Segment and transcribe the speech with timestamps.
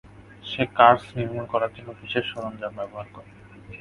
[0.43, 3.29] সে কার্স নির্মূল করার জন্য বিশেষ সরঞ্জাম ব্যবহার করে।